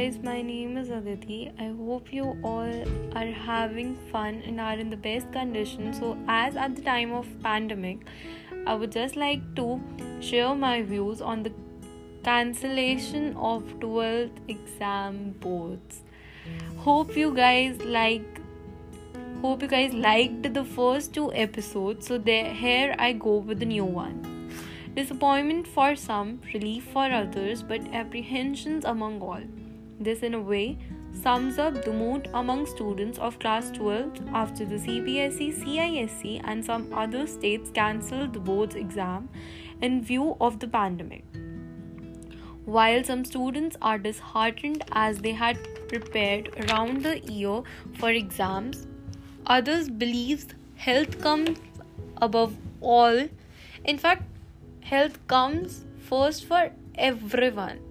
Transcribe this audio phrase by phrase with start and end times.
[0.00, 1.52] guys, my name is Aditi.
[1.58, 2.74] I hope you all
[3.14, 5.92] are having fun and are in the best condition.
[5.92, 8.06] So, as at the time of pandemic,
[8.66, 9.78] I would just like to
[10.20, 11.52] share my views on the
[12.24, 16.02] cancellation of 12th exam boards.
[16.78, 18.40] Hope you guys like
[19.42, 22.06] hope you guys liked the first two episodes.
[22.06, 24.20] So there here I go with the new one.
[24.94, 29.42] Disappointment for some, relief for others, but apprehensions among all.
[30.00, 30.78] This, in a way,
[31.12, 36.90] sums up the mood among students of class 12 after the CBSE, CISE, and some
[36.94, 39.28] other states cancelled the board's exam
[39.82, 41.24] in view of the pandemic.
[42.64, 47.62] While some students are disheartened as they had prepared around the year
[47.98, 48.86] for exams,
[49.46, 50.46] others believe
[50.76, 51.58] health comes
[52.22, 53.28] above all.
[53.84, 54.22] In fact,
[54.80, 57.89] health comes first for everyone.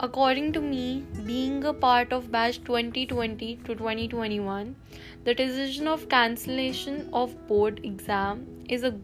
[0.00, 4.76] According to me, being a part of batch 2020 to 2021,
[5.24, 8.94] the decision of cancellation of board exam is a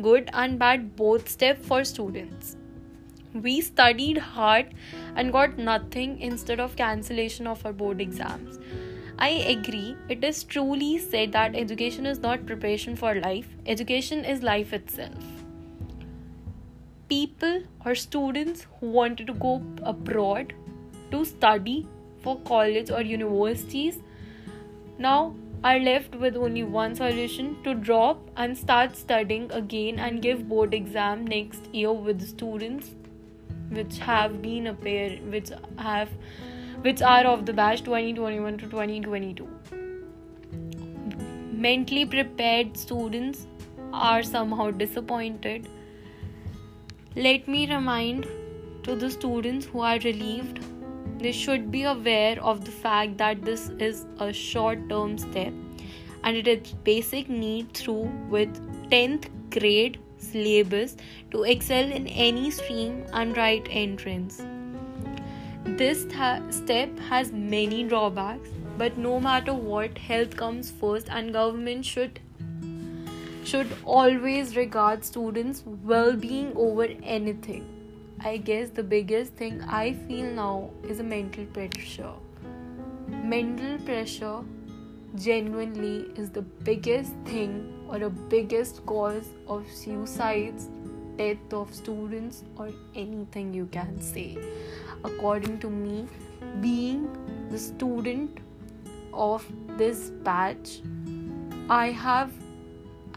[0.00, 2.56] good and bad both step for students.
[3.34, 4.72] We studied hard
[5.16, 8.58] and got nothing instead of cancellation of our board exams.
[9.18, 14.42] I agree, it is truly said that education is not preparation for life, education is
[14.42, 15.37] life itself
[17.08, 20.54] people or students who wanted to go abroad
[21.10, 21.86] to study
[22.22, 23.98] for college or universities.
[24.98, 30.48] Now are left with only one solution to drop and start studying again and give
[30.48, 32.94] board exam next year with students
[33.70, 36.08] which have been a pair which have
[36.82, 39.48] which are of the batch 2021 to 2022
[41.52, 43.48] mentally prepared students
[43.92, 45.68] are somehow disappointed
[47.26, 48.26] let me remind
[48.84, 50.60] to the students who are relieved
[51.22, 55.52] they should be aware of the fact that this is a short term step
[56.22, 58.04] and it is basic need through
[58.34, 58.60] with
[58.92, 60.96] 10th grade syllabus
[61.32, 64.40] to excel in any stream and write entrance.
[65.64, 71.84] This th- step has many drawbacks but no matter what health comes first and government
[71.84, 72.20] should
[73.48, 77.66] should always regard students' well being over anything.
[78.20, 82.12] I guess the biggest thing I feel now is a mental pressure.
[83.34, 84.40] Mental pressure
[85.14, 90.68] genuinely is the biggest thing or the biggest cause of suicides,
[91.16, 94.36] death of students, or anything you can say.
[95.04, 96.06] According to me,
[96.60, 97.08] being
[97.50, 98.40] the student
[99.14, 99.46] of
[99.78, 100.80] this batch,
[101.70, 102.30] I have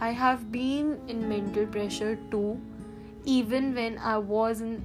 [0.06, 2.60] I have been in mental pressure too,
[3.24, 4.82] even when I was in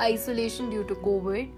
[0.00, 1.48] isolation due to COVID.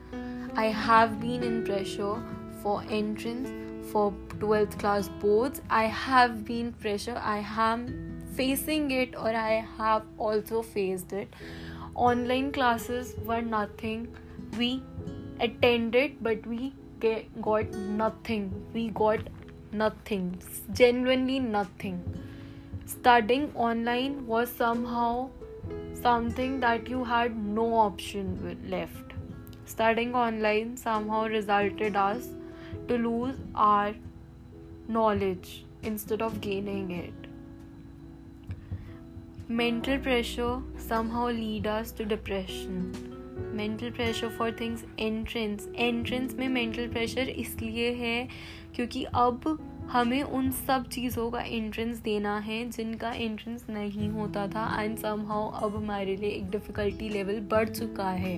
[0.55, 2.22] I have been in pressure
[2.62, 3.49] for entrance
[3.91, 5.62] for 12th class boards.
[5.71, 7.16] I have been pressure.
[7.16, 7.87] I am
[8.34, 11.32] facing it or I have also faced it.
[11.94, 14.15] Online classes were nothing.
[14.59, 14.82] We
[15.41, 17.72] attended, but we get, got
[18.05, 18.53] nothing.
[18.75, 19.21] We got
[19.72, 20.43] nothing.
[20.75, 22.03] Genuinely nothing
[22.87, 25.31] studying online was somehow
[25.95, 29.12] something that you had no option left.
[29.67, 32.28] Studying online somehow resulted us
[32.89, 33.94] to lose our
[34.89, 37.15] knowledge instead of gaining it.
[39.49, 42.94] Mental pressure somehow lead us to depression.
[43.55, 48.28] Mental pressure for things entrance entrance में mental pressure इसलिए है
[48.75, 49.43] क्योंकि अब
[49.93, 55.25] हमें उन सब चीज़ों का एंट्रेंस देना है जिनका एंट्रेंस नहीं होता था एंड सम
[55.28, 58.37] हाउ अब हमारे लिए एक डिफ़िकल्टी लेवल बढ़ चुका है।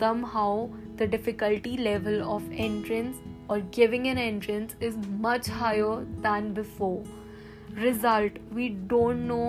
[0.26, 0.66] Somehow
[0.96, 8.38] the difficulty level of entrance और giving an entrance is much higher than before result
[8.52, 9.42] we don't know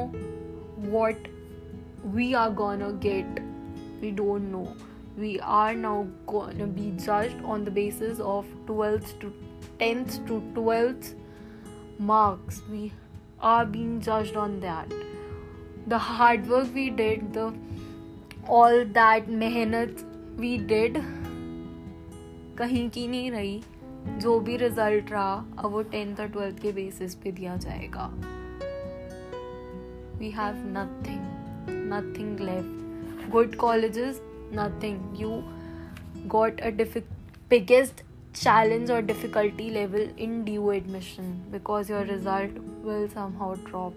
[0.91, 1.27] what
[2.05, 3.39] we are gonna get
[4.01, 4.67] we don't know
[5.17, 9.33] we are now to be judged on the basis of 12th to
[9.79, 11.13] 10th to 12th
[11.99, 12.91] marks we
[13.41, 14.93] are being judged on that
[15.87, 17.47] the hard work we did the
[18.47, 20.03] all that mehnat
[20.37, 20.97] we did
[22.57, 23.61] कहीं की नहीं रही
[24.17, 28.05] जो भी result रहा अब वो tenth और ट्वेल्थ के बेसिस पे दिया जाएगा
[30.19, 31.23] we have nothing
[31.93, 34.21] nothing left good colleges
[34.53, 35.41] nothing you
[36.27, 37.03] got a diffi-
[37.49, 42.51] biggest challenge or difficulty level in DU admission because your result
[42.83, 43.93] will somehow drop.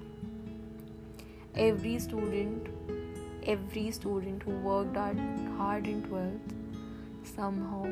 [1.55, 2.69] Every student,
[3.47, 6.55] every student who worked hard in 12th
[7.35, 7.87] somehow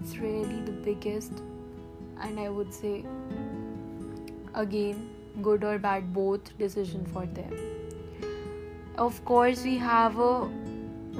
[0.00, 1.42] it's really the biggest
[2.20, 3.04] and I would say
[4.54, 5.10] again
[5.42, 7.52] good or bad both decision for them
[8.96, 10.48] of course we have a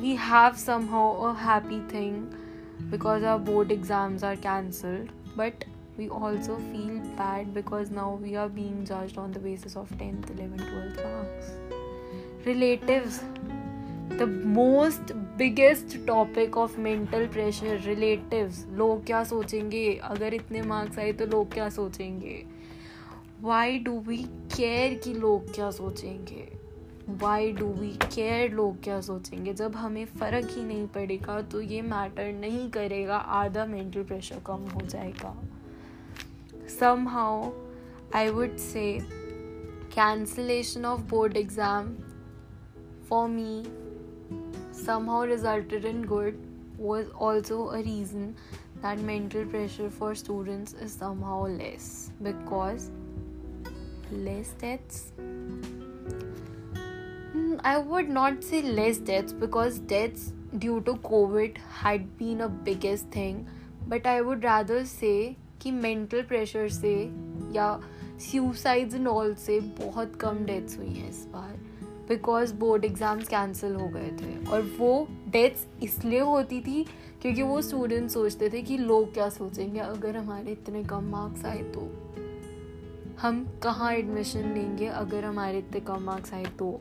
[0.00, 2.34] we have somehow a happy thing
[2.94, 5.64] because our board exams are cancelled but
[5.96, 10.30] we also feel bad because now we are being judged on the basis of 10th
[10.36, 11.52] 11th 12th marks
[12.46, 13.20] relatives
[14.18, 21.12] the most biggest topic of mental pressure relatives लोग क्या सोचेंगे अगर इतने marks आए
[21.20, 22.42] तो लोग क्या सोचेंगे
[23.42, 24.16] वाई डू वी
[24.56, 26.46] केयर कि लोग क्या सोचेंगे
[27.08, 29.52] वाई डू वी केयर लोग क्या सोचेंगे?
[29.54, 34.68] जब हमें फ़र्क ही नहीं पड़ेगा तो ये मैटर नहीं करेगा, आधा मेंटल प्रेशर कम
[34.74, 35.34] हो जाएगा।
[37.08, 37.50] Somehow
[38.14, 38.86] I would say
[39.94, 41.94] cancellation of board exam
[43.08, 43.62] for me
[45.10, 46.42] somehow resulted in good
[46.78, 48.34] was also a reason
[48.76, 52.90] that mental pressure for students is somehow less because
[54.14, 55.04] less deaths
[57.66, 63.04] I would not say less deaths because deaths due to Covid had been a biggest
[63.16, 63.38] thing
[63.88, 66.92] but I would rather say कि mental pressure से
[67.54, 67.80] या
[68.20, 71.56] suicides and all से बहुत कम deaths हुई हैं इस बार।
[72.08, 76.84] Because board exams cancel हो गए थे। और वो डेथ्स इसलिए होती थी
[77.22, 79.80] क्योंकि वो स्टूडेंट सोचते थे कि लोग क्या सोचेंगे?
[79.80, 81.90] अगर हमारे इतने कम मार्क्स आए तो
[83.20, 84.86] हम कहाँ एडमिशन लेंगे?
[84.86, 86.80] अगर हमारे इतने कम मार्क्स आए तो।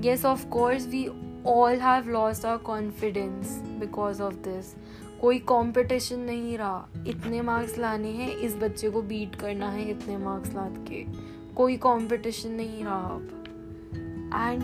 [0.00, 1.08] Yes of course we
[1.46, 4.74] all have lost our confidence because of this
[5.20, 10.16] कोई कंपटीशन नहीं रहा। इतने मार्क्स लाने हैं, इस बच्चे को बीट करना है इतने
[10.16, 11.06] मार्क्स ला के।
[11.54, 13.44] कोई कंपटीशन नहीं रहा अब।
[14.34, 14.62] And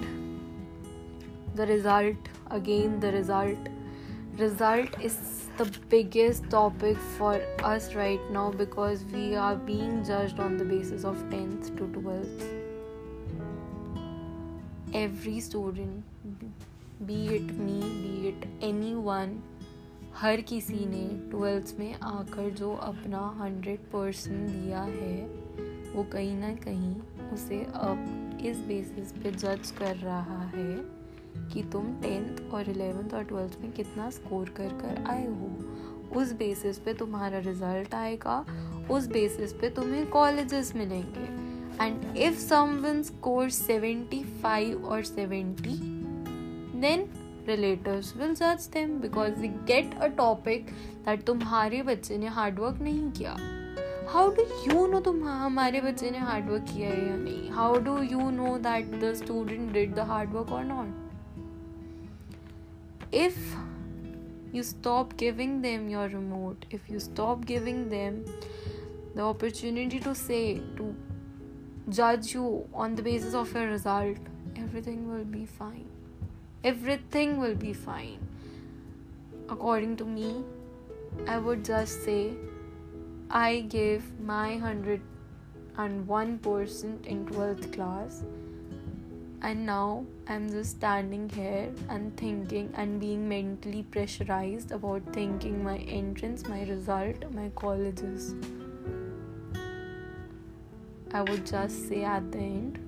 [1.57, 2.19] the result
[2.51, 3.69] again the result
[4.41, 5.15] result is
[5.59, 11.05] the biggest topic for us right now because we are being judged on the basis
[11.05, 12.64] of 10th to 12th
[14.95, 16.05] every student,
[17.07, 19.31] be it me, be it anyone,
[20.15, 25.27] हर किसी ने twelfth में आकर जो अपना hundred percent दिया है,
[25.95, 26.95] वो कहीं ना कहीं
[27.33, 30.77] उसे अब इस बेसिस पे जज कर रहा है
[31.53, 35.51] कि तुम टेंथ और इलेवेंथ और ट्वेल्थ में कितना स्कोर कर कर आए हो।
[36.21, 38.47] उस बेसिस पे तुम्हारा रिज़ल्ट आएगा,
[38.91, 41.44] उस बेसिस पे तुम्हें कॉलेजेस मिलेंगे।
[41.81, 45.79] एंड इफ़ समवन स्कोर 75 और 70
[46.81, 47.07] देन
[47.49, 50.67] रिलेटिव्स विल जज them because we get a topic
[51.07, 53.37] that तुम्हारे बच्चे ने हार्डवर्क नहीं किया।
[54.09, 57.51] हाउ डू यू नो तुम हमारे बच्चे ने हार्डवर्क किया है या नहीं?
[57.51, 61.01] How do you know that the student did the hard work और not
[63.17, 63.37] if
[64.53, 68.25] you stop giving them your remote, if you stop giving them
[69.15, 70.95] the opportunity to say, to
[71.89, 74.19] judge you on the basis of your result,
[74.57, 75.89] everything will be fine.
[76.63, 78.19] Everything will be fine.
[79.49, 80.45] According to me,
[81.27, 82.35] I would just say
[83.31, 88.25] I gave my 101% in 12th class
[89.49, 95.77] and now i'm just standing here and thinking and being mentally pressurized about thinking my
[95.97, 98.35] entrance my result my colleges
[101.21, 102.79] i would just say at the end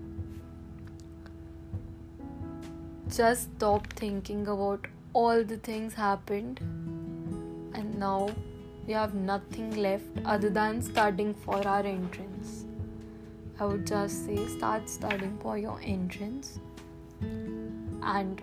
[3.17, 6.61] just stop thinking about all the things happened
[7.81, 8.21] and now
[8.87, 12.67] we have nothing left other than studying for our entrance
[13.59, 16.59] I would just say start studying for your entrance.
[17.23, 18.43] And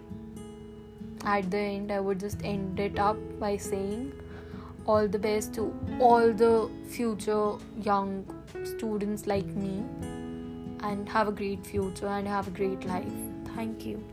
[1.24, 4.12] at the end, I would just end it up by saying
[4.88, 8.26] all the best to all the future young
[8.64, 9.84] students like me
[10.82, 13.14] and have a great future and have a great life.
[13.56, 14.04] Thank you.